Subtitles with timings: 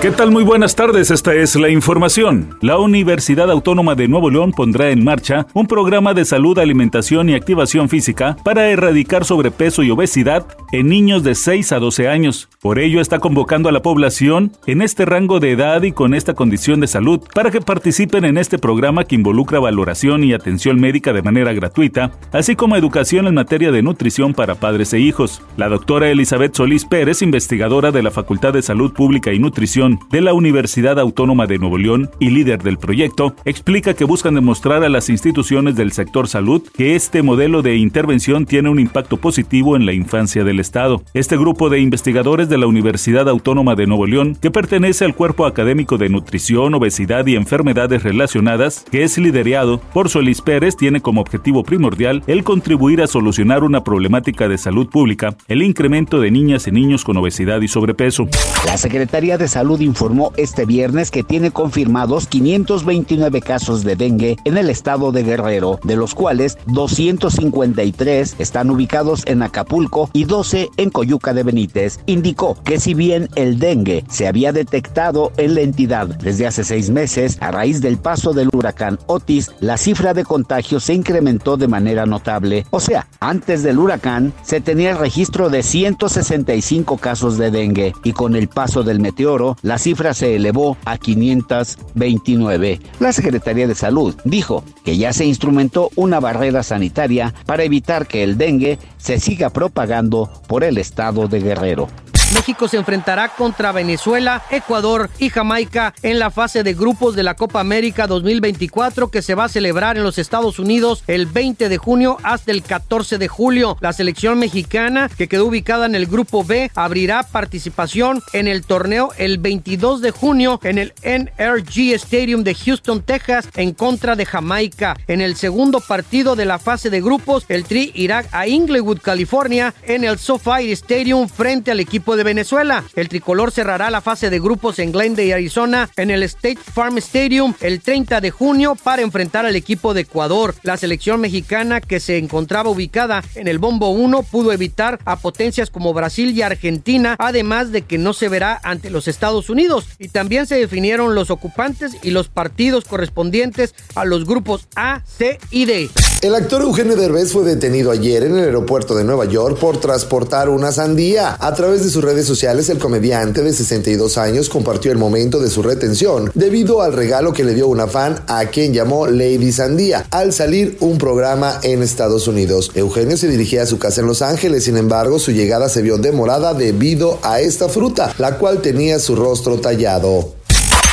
[0.00, 0.30] ¿Qué tal?
[0.30, 2.56] Muy buenas tardes, esta es la información.
[2.60, 7.34] La Universidad Autónoma de Nuevo León pondrá en marcha un programa de salud, alimentación y
[7.34, 12.48] activación física para erradicar sobrepeso y obesidad en niños de 6 a 12 años.
[12.60, 16.34] Por ello está convocando a la población en este rango de edad y con esta
[16.34, 21.12] condición de salud para que participen en este programa que involucra valoración y atención médica
[21.12, 25.42] de manera gratuita, así como educación en materia de nutrición para padres e hijos.
[25.56, 30.20] La doctora Elizabeth Solís Pérez, investigadora de la Facultad de Salud Pública y Nutrición de
[30.20, 34.88] la Universidad Autónoma de Nuevo León y líder del proyecto, explica que buscan demostrar a
[34.88, 39.86] las instituciones del sector salud que este modelo de intervención tiene un impacto positivo en
[39.86, 41.02] la infancia del Estado.
[41.14, 45.46] Este grupo de investigadores de la Universidad Autónoma de Nuevo León, que pertenece al Cuerpo
[45.46, 51.20] Académico de Nutrición, Obesidad y Enfermedades Relacionadas, que es liderado por Solís Pérez, tiene como
[51.20, 56.66] objetivo primordial el contribuir a solucionar una problemática de salud pública, el incremento de niñas
[56.66, 58.28] y niños con obesidad y sobrepeso.
[58.66, 59.48] La Secretaría de
[59.80, 65.78] Informó este viernes que tiene confirmados 529 casos de dengue en el estado de Guerrero,
[65.84, 72.00] de los cuales 253 están ubicados en Acapulco y 12 en Coyuca de Benítez.
[72.06, 76.90] Indicó que si bien el dengue se había detectado en la entidad desde hace seis
[76.90, 81.68] meses, a raíz del paso del huracán Otis, la cifra de contagios se incrementó de
[81.68, 82.66] manera notable.
[82.70, 88.12] O sea, antes del huracán se tenía el registro de 165 casos de dengue y
[88.12, 92.80] con el paso del meteoro, la cifra se elevó a 529.
[93.00, 98.22] La Secretaría de Salud dijo que ya se instrumentó una barrera sanitaria para evitar que
[98.22, 101.86] el dengue se siga propagando por el estado de Guerrero.
[102.34, 107.34] México se enfrentará contra Venezuela, Ecuador y Jamaica en la fase de grupos de la
[107.34, 111.78] Copa América 2024 que se va a celebrar en los Estados Unidos el 20 de
[111.78, 113.78] junio hasta el 14 de julio.
[113.80, 119.10] La selección mexicana, que quedó ubicada en el grupo B, abrirá participación en el torneo
[119.16, 124.96] el 22 de junio en el NRG Stadium de Houston, Texas, en contra de Jamaica.
[125.06, 129.72] En el segundo partido de la fase de grupos, el Tri irá a Inglewood, California,
[129.84, 132.84] en el SoFi Stadium frente al equipo de de Venezuela.
[132.94, 137.54] El tricolor cerrará la fase de grupos en Glendale, Arizona, en el State Farm Stadium
[137.60, 140.54] el 30 de junio para enfrentar al equipo de Ecuador.
[140.62, 145.70] La selección mexicana que se encontraba ubicada en el bombo 1 pudo evitar a potencias
[145.70, 149.86] como Brasil y Argentina, además de que no se verá ante los Estados Unidos.
[149.98, 155.38] Y también se definieron los ocupantes y los partidos correspondientes a los grupos A, C
[155.50, 155.88] y D.
[156.20, 160.48] El actor Eugenio Derbez fue detenido ayer en el aeropuerto de Nueva York por transportar
[160.48, 161.36] una sandía.
[161.38, 165.48] A través de sus redes sociales, el comediante de 62 años compartió el momento de
[165.48, 170.06] su retención debido al regalo que le dio una fan a quien llamó Lady Sandía
[170.10, 172.72] al salir un programa en Estados Unidos.
[172.74, 175.98] Eugenio se dirigía a su casa en Los Ángeles, sin embargo, su llegada se vio
[175.98, 180.34] demorada debido a esta fruta, la cual tenía su rostro tallado.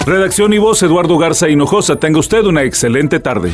[0.06, 1.96] Redacción y voz Eduardo Garza Hinojosa.
[1.96, 3.54] Tenga usted una excelente tarde.